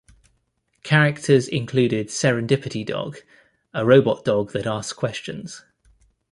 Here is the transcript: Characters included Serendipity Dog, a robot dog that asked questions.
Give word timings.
Characters 0.81 1.47
included 1.47 2.07
Serendipity 2.07 2.83
Dog, 2.83 3.17
a 3.71 3.85
robot 3.85 4.25
dog 4.25 4.51
that 4.53 4.65
asked 4.65 4.95
questions. 4.95 5.61